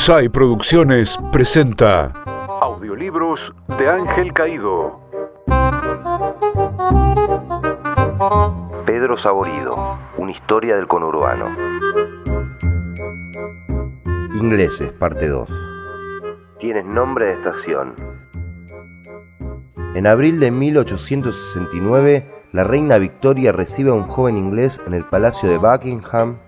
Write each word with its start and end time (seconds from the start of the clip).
UPSAI 0.00 0.30
Producciones 0.30 1.18
presenta 1.30 2.06
Audiolibros 2.62 3.52
de 3.78 3.86
Ángel 3.86 4.32
Caído. 4.32 4.98
Pedro 8.86 9.18
Saborido, 9.18 9.98
una 10.16 10.30
historia 10.32 10.76
del 10.76 10.88
conurbano. 10.88 11.54
Ingleses, 14.32 14.90
parte 14.92 15.28
2. 15.28 15.50
Tienes 16.58 16.86
nombre 16.86 17.26
de 17.26 17.32
estación. 17.32 17.94
En 19.94 20.06
abril 20.06 20.40
de 20.40 20.50
1869, 20.50 22.26
la 22.52 22.64
reina 22.64 22.96
Victoria 22.96 23.52
recibe 23.52 23.90
a 23.90 23.94
un 23.94 24.04
joven 24.04 24.38
inglés 24.38 24.80
en 24.86 24.94
el 24.94 25.04
Palacio 25.04 25.50
de 25.50 25.58
Buckingham. 25.58 26.38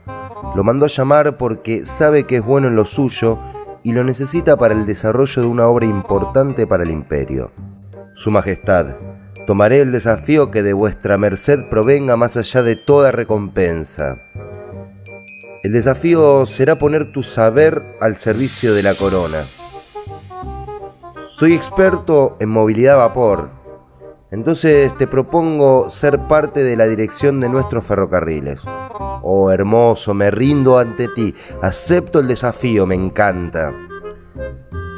Lo 0.54 0.64
mandó 0.64 0.84
a 0.84 0.88
llamar 0.88 1.36
porque 1.36 1.86
sabe 1.86 2.24
que 2.24 2.36
es 2.36 2.44
bueno 2.44 2.68
en 2.68 2.76
lo 2.76 2.84
suyo 2.84 3.38
y 3.82 3.92
lo 3.92 4.04
necesita 4.04 4.56
para 4.56 4.74
el 4.74 4.86
desarrollo 4.86 5.42
de 5.42 5.48
una 5.48 5.66
obra 5.66 5.86
importante 5.86 6.66
para 6.66 6.82
el 6.82 6.90
imperio. 6.90 7.50
Su 8.14 8.30
Majestad, 8.30 8.96
tomaré 9.46 9.80
el 9.80 9.92
desafío 9.92 10.50
que 10.50 10.62
de 10.62 10.72
vuestra 10.72 11.18
merced 11.18 11.68
provenga 11.68 12.16
más 12.16 12.36
allá 12.36 12.62
de 12.62 12.76
toda 12.76 13.12
recompensa. 13.12 14.18
El 15.62 15.72
desafío 15.72 16.44
será 16.44 16.76
poner 16.76 17.12
tu 17.12 17.22
saber 17.22 17.82
al 18.00 18.14
servicio 18.14 18.74
de 18.74 18.82
la 18.82 18.94
corona. 18.94 19.44
Soy 21.26 21.54
experto 21.54 22.36
en 22.40 22.50
movilidad 22.50 22.94
a 22.94 23.08
vapor 23.08 23.61
entonces 24.32 24.96
te 24.96 25.06
propongo 25.06 25.90
ser 25.90 26.18
parte 26.26 26.64
de 26.64 26.74
la 26.74 26.86
dirección 26.86 27.38
de 27.38 27.50
nuestros 27.50 27.84
ferrocarriles. 27.84 28.60
Oh 29.22 29.50
hermoso, 29.50 30.14
me 30.14 30.30
rindo 30.30 30.78
ante 30.78 31.08
ti, 31.08 31.34
acepto 31.60 32.18
el 32.18 32.28
desafío, 32.28 32.86
me 32.86 32.94
encanta. 32.94 33.74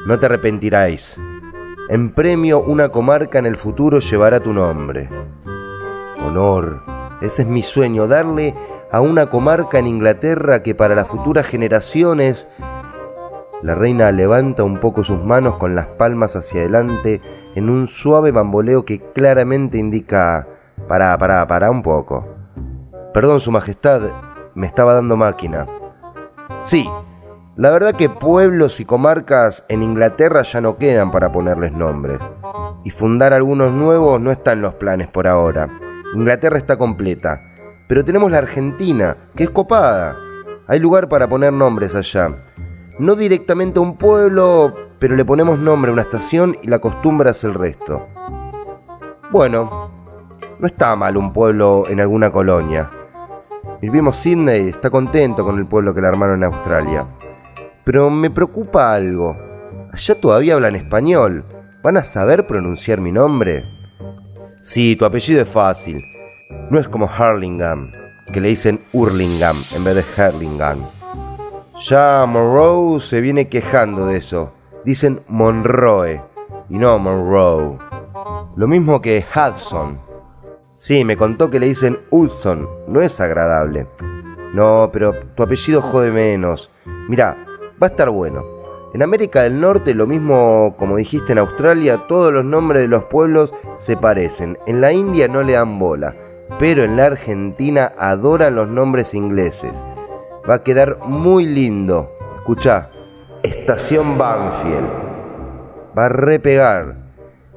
No 0.06 0.18
te 0.20 0.26
arrepentiráis. 0.26 1.16
En 1.88 2.14
premio, 2.14 2.60
una 2.62 2.90
comarca 2.90 3.40
en 3.40 3.46
el 3.46 3.56
futuro 3.56 3.98
llevará 3.98 4.38
tu 4.38 4.52
nombre. 4.52 5.10
Honor, 6.24 6.82
ese 7.20 7.42
es 7.42 7.48
mi 7.48 7.64
sueño, 7.64 8.06
darle 8.06 8.54
a 8.92 9.00
una 9.00 9.30
comarca 9.30 9.80
en 9.80 9.88
Inglaterra 9.88 10.62
que 10.62 10.76
para 10.76 10.94
las 10.94 11.08
futuras 11.08 11.46
generaciones... 11.46 12.46
La 13.62 13.74
reina 13.74 14.12
levanta 14.12 14.62
un 14.62 14.78
poco 14.78 15.02
sus 15.02 15.24
manos 15.24 15.56
con 15.56 15.74
las 15.74 15.86
palmas 15.86 16.36
hacia 16.36 16.60
adelante 16.60 17.22
en 17.54 17.70
un 17.70 17.88
suave 17.88 18.30
bamboleo 18.30 18.84
que 18.84 19.00
claramente 19.12 19.78
indica, 19.78 20.46
para, 20.88 21.16
para, 21.18 21.46
para 21.46 21.70
un 21.70 21.82
poco. 21.82 22.26
Perdón, 23.12 23.40
Su 23.40 23.52
Majestad, 23.52 24.02
me 24.54 24.66
estaba 24.66 24.94
dando 24.94 25.16
máquina. 25.16 25.66
Sí, 26.62 26.88
la 27.56 27.70
verdad 27.70 27.94
que 27.94 28.08
pueblos 28.08 28.80
y 28.80 28.84
comarcas 28.84 29.64
en 29.68 29.84
Inglaterra 29.84 30.42
ya 30.42 30.60
no 30.60 30.76
quedan 30.76 31.12
para 31.12 31.30
ponerles 31.30 31.72
nombres. 31.72 32.18
Y 32.82 32.90
fundar 32.90 33.32
algunos 33.32 33.72
nuevos 33.72 34.20
no 34.20 34.32
está 34.32 34.52
en 34.52 34.62
los 34.62 34.74
planes 34.74 35.08
por 35.08 35.28
ahora. 35.28 35.68
Inglaterra 36.14 36.58
está 36.58 36.76
completa. 36.76 37.40
Pero 37.86 38.04
tenemos 38.04 38.30
la 38.30 38.38
Argentina, 38.38 39.16
que 39.36 39.44
es 39.44 39.50
copada. 39.50 40.16
Hay 40.66 40.80
lugar 40.80 41.08
para 41.08 41.28
poner 41.28 41.52
nombres 41.52 41.94
allá. 41.94 42.30
No 42.98 43.14
directamente 43.14 43.78
a 43.78 43.82
un 43.82 43.96
pueblo, 43.96 44.74
pero 45.04 45.16
le 45.16 45.24
ponemos 45.26 45.58
nombre 45.58 45.90
a 45.90 45.92
una 45.92 46.00
estación 46.00 46.56
y 46.62 46.68
la 46.68 46.78
costumbre 46.78 47.28
hace 47.28 47.46
el 47.46 47.52
resto. 47.52 48.08
Bueno, 49.30 49.90
no 50.58 50.66
está 50.66 50.96
mal 50.96 51.18
un 51.18 51.30
pueblo 51.30 51.82
en 51.86 52.00
alguna 52.00 52.30
colonia. 52.30 52.88
Mi 53.82 53.90
primo 53.90 54.14
Sidney 54.14 54.70
está 54.70 54.88
contento 54.88 55.44
con 55.44 55.58
el 55.58 55.66
pueblo 55.66 55.92
que 55.92 56.00
le 56.00 56.06
armaron 56.06 56.42
en 56.42 56.44
Australia. 56.44 57.06
Pero 57.84 58.08
me 58.08 58.30
preocupa 58.30 58.94
algo. 58.94 59.36
Allá 59.92 60.18
todavía 60.18 60.54
hablan 60.54 60.74
español. 60.74 61.44
¿Van 61.82 61.98
a 61.98 62.02
saber 62.02 62.46
pronunciar 62.46 63.02
mi 63.02 63.12
nombre? 63.12 63.62
Sí, 64.62 64.96
tu 64.96 65.04
apellido 65.04 65.42
es 65.42 65.48
fácil. 65.50 66.02
No 66.70 66.80
es 66.80 66.88
como 66.88 67.10
Harlingham, 67.14 67.92
que 68.32 68.40
le 68.40 68.48
dicen 68.48 68.80
Hurlingham 68.94 69.58
en 69.76 69.84
vez 69.84 69.96
de 69.96 70.04
Hurlingham. 70.16 70.78
Ya 71.90 72.24
Monroe 72.26 73.00
se 73.00 73.20
viene 73.20 73.50
quejando 73.50 74.06
de 74.06 74.16
eso 74.16 74.53
dicen 74.84 75.20
Monroe 75.28 76.22
y 76.68 76.78
no 76.78 76.98
Monroe. 76.98 77.78
Lo 78.56 78.68
mismo 78.68 79.00
que 79.00 79.24
Hudson. 79.34 79.98
Sí, 80.74 81.04
me 81.04 81.16
contó 81.16 81.50
que 81.50 81.60
le 81.60 81.66
dicen 81.66 81.98
Hudson, 82.10 82.68
no 82.88 83.00
es 83.00 83.20
agradable. 83.20 83.86
No, 84.54 84.90
pero 84.92 85.12
tu 85.34 85.42
apellido 85.42 85.80
jode 85.80 86.10
menos. 86.10 86.70
Mira, 87.08 87.36
va 87.82 87.88
a 87.88 87.90
estar 87.90 88.10
bueno. 88.10 88.44
En 88.92 89.02
América 89.02 89.42
del 89.42 89.60
Norte, 89.60 89.94
lo 89.94 90.06
mismo 90.06 90.76
como 90.78 90.96
dijiste 90.96 91.32
en 91.32 91.38
Australia, 91.38 92.02
todos 92.06 92.32
los 92.32 92.44
nombres 92.44 92.82
de 92.82 92.88
los 92.88 93.04
pueblos 93.04 93.52
se 93.76 93.96
parecen. 93.96 94.56
En 94.66 94.80
la 94.80 94.92
India 94.92 95.26
no 95.26 95.42
le 95.42 95.54
dan 95.54 95.80
bola, 95.80 96.14
pero 96.60 96.84
en 96.84 96.96
la 96.96 97.06
Argentina 97.06 97.90
adoran 97.98 98.54
los 98.54 98.68
nombres 98.68 99.14
ingleses. 99.14 99.84
Va 100.48 100.54
a 100.54 100.62
quedar 100.62 100.98
muy 101.06 101.46
lindo. 101.46 102.08
Escucha. 102.36 102.90
Estación 103.44 104.16
Banfield. 104.16 104.88
Va 105.96 106.06
a 106.06 106.08
repegar. 106.08 106.96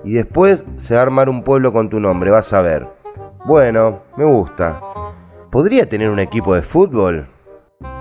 Y 0.04 0.16
después 0.16 0.66
se 0.76 0.96
va 0.96 1.00
a 1.00 1.04
armar 1.04 1.30
un 1.30 1.44
pueblo 1.44 1.72
con 1.72 1.90
tu 1.90 2.02
nombre, 2.02 2.30
vas 2.30 2.52
a 2.52 2.62
ver. 2.62 2.86
Bueno, 3.46 4.02
me 4.18 4.26
gusta. 4.26 4.82
¿Podría 5.50 5.88
tener 5.88 6.10
un 6.10 6.20
equipo 6.20 6.54
de 6.56 6.62
fútbol? 6.62 7.28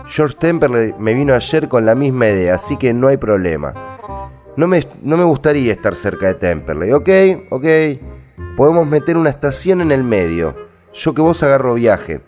George 0.05 0.35
Temperley 0.37 0.97
me 0.99 1.15
vino 1.15 1.33
ayer 1.33 1.69
con 1.69 1.87
la 1.87 1.95
misma 1.95 2.27
idea, 2.27 2.55
así 2.55 2.77
que 2.77 2.93
no 2.93 3.07
hay 3.07 3.19
problema. 3.19 3.73
No 4.57 4.67
me, 4.67 4.83
no 5.03 5.17
me 5.17 5.23
gustaría 5.23 5.71
estar 5.71 5.95
cerca 5.95 6.27
de 6.27 6.35
Temperley, 6.35 6.91
¿ok? 6.91 7.09
¿Ok? 7.51 7.67
Podemos 8.57 8.85
meter 8.89 9.17
una 9.17 9.31
estación 9.31 9.81
en 9.81 9.93
el 9.93 10.03
medio. 10.03 10.57
Yo 10.93 11.15
que 11.15 11.23
vos 11.23 11.41
agarro 11.45 11.75
viaje. 11.75 12.21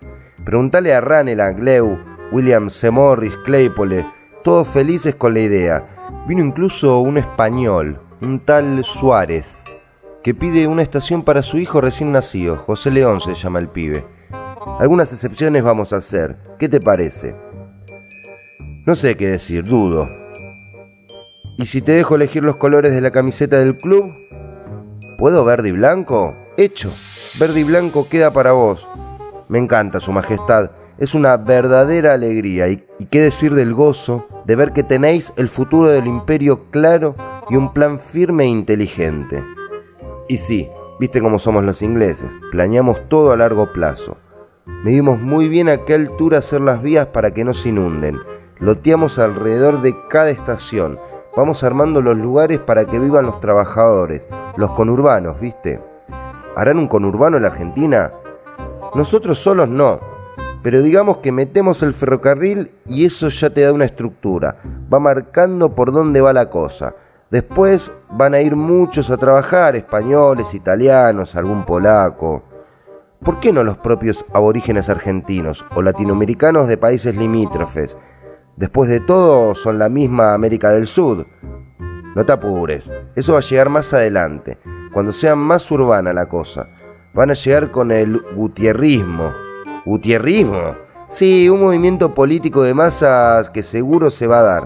Preguntale 0.45 0.95
a 0.95 1.01
Ranela, 1.01 1.51
Gleu, 1.51 1.99
William 2.31 2.71
C. 2.71 2.93
Morris, 2.93 3.37
Claypole, 3.45 4.07
todos 4.43 4.69
felices 4.69 5.15
con 5.15 5.35
la 5.35 5.41
idea. 5.41 5.85
Vino 6.27 6.45
incluso 6.45 7.01
un 7.01 7.19
español, 7.19 8.01
un 8.21 8.41
tal 8.41 8.85
Suárez, 8.85 9.63
que 10.23 10.35
pide 10.35 10.67
una 10.67 10.83
estación 10.83 11.23
para 11.23 11.43
su 11.43 11.59
hijo 11.59 11.81
recién 11.81 12.13
nacido. 12.13 12.57
José 12.57 12.91
León 12.91 13.21
se 13.21 13.35
llama 13.35 13.59
el 13.59 13.69
pibe. 13.69 14.05
Algunas 14.79 15.13
excepciones 15.13 15.63
vamos 15.63 15.93
a 15.93 15.97
hacer. 15.97 16.37
¿Qué 16.59 16.69
te 16.69 16.81
parece? 16.81 17.35
No 18.87 18.95
sé 18.95 19.17
qué 19.17 19.29
decir, 19.29 19.65
dudo. 19.65 20.07
¿Y 21.57 21.67
si 21.67 21.83
te 21.83 21.93
dejo 21.93 22.15
elegir 22.15 22.45
los 22.45 22.57
colores 22.57 22.95
de 22.95 23.01
la 23.01 23.11
camiseta 23.11 23.59
del 23.59 23.77
club? 23.77 24.15
¿Puedo 25.19 25.45
verde 25.45 25.71
y 25.71 25.73
blanco? 25.73 26.37
Hecho. 26.57 26.93
Verde 27.41 27.61
y 27.61 27.65
blanco 27.65 28.09
queda 28.09 28.33
para 28.33 28.53
vos. 28.53 28.87
Me 29.49 29.59
encanta, 29.59 29.99
Su 29.99 30.13
Majestad. 30.13 30.71
Es 30.99 31.15
una 31.15 31.37
verdadera 31.37 32.15
alegría. 32.15 32.69
¿Y, 32.69 32.83
qué 33.09 33.21
decir 33.21 33.55
del 33.55 33.73
gozo 33.73 34.27
de 34.45 34.57
ver 34.57 34.73
que 34.73 34.83
tenéis 34.83 35.33
el 35.37 35.49
futuro 35.49 35.91
del 35.91 36.09
imperio 36.09 36.65
claro 36.71 37.15
y 37.49 37.55
un 37.55 37.73
plan 37.73 38.01
firme 38.01 38.45
e 38.45 38.49
inteligente? 38.49 39.45
Y 40.29 40.39
sí, 40.39 40.69
viste 40.99 41.21
cómo 41.21 41.39
somos 41.39 41.63
los 41.63 41.83
ingleses, 41.83 42.29
planeamos 42.51 43.09
todo 43.09 43.31
a 43.31 43.37
largo 43.37 43.73
plazo. 43.73 44.17
Medimos 44.67 45.21
muy 45.21 45.49
bien 45.49 45.69
a 45.69 45.85
qué 45.85 45.95
altura 45.95 46.39
hacer 46.39 46.61
las 46.63 46.83
vías 46.83 47.07
para 47.07 47.33
que 47.33 47.45
no 47.45 47.55
se 47.55 47.69
inunden. 47.69 48.19
Loteamos 48.59 49.21
alrededor 49.21 49.81
de 49.83 49.95
cada 50.09 50.31
estación. 50.31 50.99
Vamos 51.37 51.63
armando 51.63 52.03
los 52.03 52.17
lugares 52.17 52.59
para 52.59 52.87
que 52.87 52.99
vivan 52.99 53.27
los 53.27 53.41
trabajadores, 53.41 54.27
los 54.57 54.73
conurbanos, 54.73 55.41
¿viste? 55.41 55.81
¿Harán 56.57 56.79
un 56.79 56.89
conurbano 56.89 57.37
en 57.37 57.45
la 57.45 57.51
Argentina? 57.51 58.13
Nosotros 58.97 59.39
solos 59.39 59.69
no, 59.69 60.01
pero 60.63 60.83
digamos 60.83 61.19
que 61.19 61.33
metemos 61.33 61.83
el 61.83 61.93
ferrocarril 61.93 62.73
y 62.87 63.05
eso 63.05 63.29
ya 63.29 63.51
te 63.51 63.63
da 63.63 63.73
una 63.73 63.85
estructura, 63.85 64.57
va 64.93 64.99
marcando 64.99 65.75
por 65.75 65.93
dónde 65.93 66.21
va 66.21 66.33
la 66.33 66.51
cosa. 66.51 66.95
Después 67.31 67.93
van 68.11 68.35
a 68.35 68.41
ir 68.41 68.57
muchos 68.57 69.11
a 69.11 69.19
trabajar, 69.19 69.77
españoles, 69.77 70.55
italianos, 70.55 71.37
algún 71.37 71.65
polaco. 71.67 72.43
¿Por 73.23 73.39
qué 73.39 73.53
no 73.53 73.65
los 73.65 73.77
propios 73.77 74.25
aborígenes 74.33 74.89
argentinos 74.89 75.65
o 75.75 75.83
latinoamericanos 75.83 76.69
de 76.69 76.79
países 76.79 77.15
limítrofes? 77.15 77.99
Después 78.57 78.89
de 78.89 79.01
todo, 79.01 79.55
son 79.55 79.79
la 79.79 79.89
misma 79.89 80.35
América 80.35 80.71
del 80.71 80.87
Sur. 80.87 81.27
No 82.15 82.25
te 82.25 82.33
apures, 82.33 82.85
eso 83.15 83.35
va 83.35 83.39
a 83.39 83.43
llegar 83.43 83.69
más 83.69 83.93
adelante, 83.93 84.59
cuando 84.93 85.13
sea 85.13 85.37
más 85.37 85.71
urbana 85.71 86.13
la 86.13 86.29
cosa. 86.29 86.69
Van 87.13 87.31
a 87.31 87.35
llegar 87.35 87.71
con 87.71 87.93
el 87.93 88.21
gutierrismo, 88.35 89.33
Gutierrismo. 89.89 90.77
Sí, 91.09 91.49
un 91.49 91.61
movimiento 91.61 92.15
político 92.15 92.63
de 92.63 92.75
masas 92.75 93.49
que 93.49 93.63
seguro 93.63 94.11
se 94.11 94.27
va 94.27 94.41
a 94.41 94.43
dar. 94.43 94.65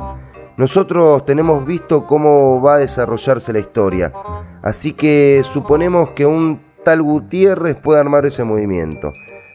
Nosotros 0.57 1.25
tenemos 1.25 1.65
visto 1.65 2.07
cómo 2.07 2.61
va 2.61 2.75
a 2.75 2.79
desarrollarse 2.79 3.53
la 3.53 3.61
historia, 3.61 4.13
así 4.63 4.93
que 4.93 5.41
suponemos 5.45 6.11
que 6.11 6.27
un 6.27 6.61
tal 6.85 7.03
Gutiérrez 7.03 7.77
puede 7.77 8.01
armar 8.01 8.27
ese 8.27 8.43
movimiento. 8.43 9.13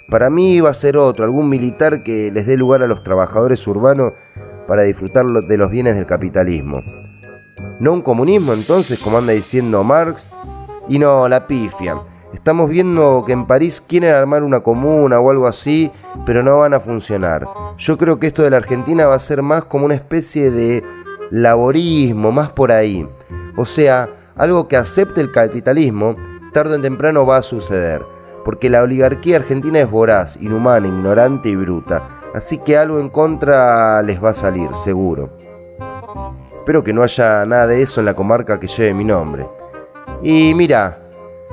Para 0.10 0.30
mí 0.30 0.62
va 0.62 0.70
a 0.70 0.74
ser 0.74 0.96
otro, 0.96 1.26
algún 1.26 1.50
militar 1.50 2.02
que 2.02 2.32
les 2.32 2.48
dé 2.48 2.56
lugar 2.56 2.82
a 2.82 2.88
los 2.88 3.04
trabajadores 3.04 3.68
urbanos 3.68 4.14
para 4.68 4.84
disfrutar 4.84 5.26
de 5.26 5.58
los 5.58 5.70
bienes 5.70 5.96
del 5.96 6.06
capitalismo. 6.06 6.82
No 7.82 7.92
un 7.92 8.02
comunismo 8.02 8.54
entonces, 8.54 9.00
como 9.00 9.18
anda 9.18 9.34
diciendo 9.34 9.84
Marx, 9.84 10.32
y 10.88 10.98
no, 10.98 11.28
la 11.28 11.46
pifia. 11.46 11.98
Estamos 12.34 12.70
viendo 12.70 13.24
que 13.26 13.34
en 13.34 13.46
París 13.46 13.82
quieren 13.86 14.14
armar 14.14 14.44
una 14.44 14.60
comuna 14.60 15.20
o 15.20 15.32
algo 15.32 15.48
así, 15.48 15.92
pero 16.26 16.44
no 16.44 16.58
van 16.58 16.74
a 16.74 16.80
funcionar. 16.80 17.48
Yo 17.78 17.98
creo 17.98 18.20
que 18.20 18.28
esto 18.28 18.44
de 18.44 18.50
la 18.50 18.58
Argentina 18.58 19.08
va 19.08 19.16
a 19.16 19.20
ser 19.20 19.42
más 19.42 19.64
como 19.64 19.86
una 19.86 19.96
especie 19.96 20.52
de 20.52 20.84
laborismo, 21.32 22.32
más 22.32 22.52
por 22.52 22.72
ahí. 22.72 23.08
O 23.56 23.66
sea, 23.66 24.10
algo 24.36 24.68
que 24.68 24.78
acepte 24.78 25.22
el 25.22 25.32
capitalismo, 25.32 26.16
tarde 26.54 26.78
o 26.78 26.82
temprano 26.82 27.26
va 27.26 27.38
a 27.38 27.42
suceder, 27.42 28.02
porque 28.46 28.70
la 28.70 28.84
oligarquía 28.84 29.38
argentina 29.38 29.80
es 29.80 29.90
voraz, 29.90 30.38
inhumana, 30.38 30.88
ignorante 30.88 31.50
y 31.50 31.56
bruta, 31.56 32.22
así 32.36 32.60
que 32.60 32.78
algo 32.78 33.00
en 33.00 33.10
contra 33.10 34.02
les 34.04 34.24
va 34.24 34.32
a 34.32 34.36
salir, 34.36 34.70
seguro. 34.84 35.30
Espero 36.60 36.84
que 36.84 36.94
no 36.94 37.02
haya 37.02 37.46
nada 37.46 37.68
de 37.68 37.82
eso 37.82 38.02
en 38.02 38.06
la 38.06 38.14
comarca 38.14 38.60
que 38.60 38.68
lleve 38.68 38.94
mi 38.94 39.06
nombre. 39.06 39.48
Y 40.22 40.54
mira, 40.54 41.00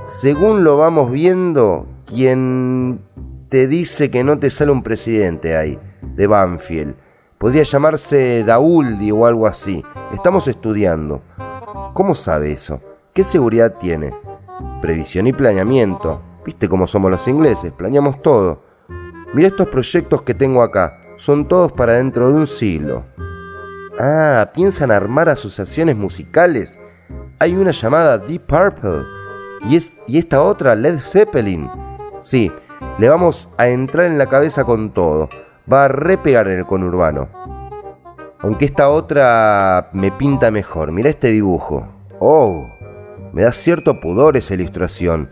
según 0.04 0.64
lo 0.64 0.76
vamos 0.76 1.10
viendo, 1.10 1.86
quien 2.04 3.00
te 3.48 3.66
dice 3.66 4.10
que 4.10 4.22
no 4.22 4.38
te 4.38 4.50
sale 4.50 4.70
un 4.70 4.82
presidente 4.82 5.56
ahí, 5.56 5.78
de 6.02 6.26
Banfield, 6.26 6.94
podría 7.38 7.62
llamarse 7.62 8.44
Dauldi 8.44 9.10
o 9.10 9.26
algo 9.26 9.46
así. 9.46 9.82
Estamos 10.12 10.46
estudiando. 10.46 11.22
¿Cómo 11.94 12.14
sabe 12.14 12.52
eso? 12.52 12.80
¿Qué 13.14 13.24
seguridad 13.24 13.78
tiene? 13.78 14.12
Previsión 14.82 15.26
y 15.26 15.32
planeamiento. 15.32 16.20
¿Viste 16.44 16.68
cómo 16.68 16.86
somos 16.86 17.10
los 17.10 17.26
ingleses? 17.26 17.72
Planeamos 17.72 18.20
todo. 18.20 18.62
Mira 19.32 19.48
estos 19.48 19.68
proyectos 19.68 20.20
que 20.22 20.34
tengo 20.34 20.62
acá. 20.62 21.00
Son 21.16 21.48
todos 21.48 21.72
para 21.72 21.94
dentro 21.94 22.28
de 22.28 22.34
un 22.34 22.46
siglo. 22.46 23.04
Ah, 23.98 24.50
¿piensan 24.52 24.90
armar 24.90 25.30
asociaciones 25.30 25.96
musicales? 25.96 26.78
Hay 27.38 27.54
una 27.54 27.70
llamada 27.70 28.18
Deep 28.18 28.42
Purple 28.46 29.13
y, 29.68 29.76
es, 29.76 29.92
y 30.06 30.18
esta 30.18 30.42
otra 30.42 30.74
Led 30.74 30.98
Zeppelin. 30.98 31.70
Sí, 32.20 32.50
le 32.98 33.08
vamos 33.08 33.48
a 33.56 33.68
entrar 33.68 34.06
en 34.06 34.18
la 34.18 34.26
cabeza 34.26 34.64
con 34.64 34.90
todo. 34.90 35.28
Va 35.70 35.84
a 35.84 35.88
repegar 35.88 36.48
en 36.48 36.58
el 36.58 36.66
conurbano. 36.66 37.28
Aunque 38.40 38.66
esta 38.66 38.90
otra 38.90 39.88
me 39.92 40.12
pinta 40.12 40.50
mejor. 40.50 40.92
Mira 40.92 41.10
este 41.10 41.28
dibujo. 41.28 41.88
Oh, 42.20 42.68
me 43.32 43.42
da 43.42 43.52
cierto 43.52 44.00
pudor 44.00 44.36
esa 44.36 44.54
ilustración. 44.54 45.28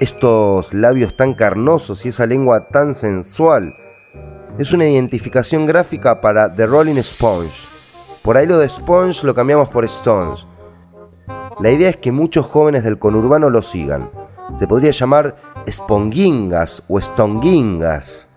Estos 0.00 0.72
labios 0.72 1.16
tan 1.16 1.34
carnosos 1.34 2.06
y 2.06 2.10
esa 2.10 2.26
lengua 2.26 2.68
tan 2.68 2.94
sensual. 2.94 3.74
Es 4.58 4.72
una 4.72 4.86
identificación 4.86 5.66
gráfica 5.66 6.20
para 6.20 6.54
The 6.54 6.66
Rolling 6.66 7.02
Sponge. 7.02 7.66
Por 8.22 8.36
ahí 8.36 8.46
lo 8.46 8.58
de 8.58 8.68
Sponge 8.68 9.26
lo 9.26 9.34
cambiamos 9.34 9.68
por 9.68 9.84
Stones. 9.84 10.46
La 11.60 11.70
idea 11.70 11.90
es 11.90 11.96
que 11.96 12.12
muchos 12.12 12.46
jóvenes 12.46 12.84
del 12.84 12.98
conurbano 12.98 13.50
lo 13.50 13.62
sigan. 13.62 14.10
Se 14.52 14.66
podría 14.66 14.90
llamar 14.90 15.36
Spongingas 15.70 16.82
o 16.88 17.00
Stongingas. 17.00 18.28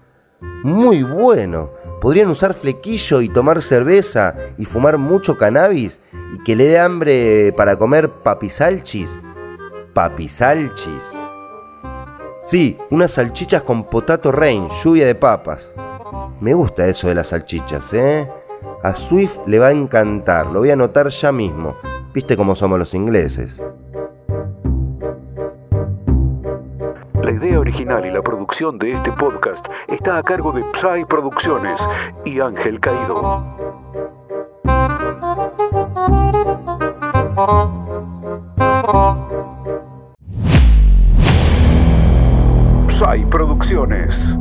Muy 0.63 1.03
bueno. 1.03 1.71
Podrían 2.01 2.29
usar 2.29 2.53
flequillo 2.53 3.21
y 3.21 3.29
tomar 3.29 3.62
cerveza 3.62 4.35
y 4.57 4.65
fumar 4.65 4.97
mucho 4.97 5.38
cannabis 5.38 6.01
y 6.33 6.44
que 6.44 6.56
le 6.56 6.65
dé 6.65 6.79
hambre 6.79 7.53
para 7.53 7.77
comer 7.77 8.09
papisalchis. 8.09 9.19
Papisalchis. 9.94 11.13
Sí, 12.41 12.77
unas 12.91 13.12
salchichas 13.12 13.63
con 13.63 13.85
potato 13.85 14.31
rain, 14.31 14.67
lluvia 14.83 15.07
de 15.07 15.15
papas. 15.15 15.73
Me 16.41 16.53
gusta 16.53 16.85
eso 16.85 17.07
de 17.07 17.15
las 17.15 17.27
salchichas, 17.27 17.91
¿eh? 17.94 18.29
A 18.83 18.94
Swift 18.94 19.39
le 19.47 19.57
va 19.57 19.67
a 19.67 19.71
encantar, 19.71 20.47
lo 20.47 20.59
voy 20.59 20.69
a 20.69 20.73
anotar 20.73 21.09
ya 21.09 21.31
mismo. 21.31 21.75
Viste 22.15 22.38
cómo 22.38 22.56
somos 22.56 22.79
los 22.79 22.94
ingleses. 22.94 23.62
La 27.21 27.29
idea 27.29 27.59
original 27.59 28.06
y 28.06 28.09
la 28.09 28.21
producción 28.21 28.77
de 28.77 28.94
este 28.94 29.12
podcast 29.12 29.67
está 29.89 30.19
a 30.19 30.23
cargo 30.23 30.53
de 30.53 30.63
Psy 30.75 31.03
Producciones 31.09 31.81
y 32.23 32.39
Ángel 32.39 32.79
Caído. 32.79 33.44
Psy 42.91 43.25
Producciones. 43.29 44.38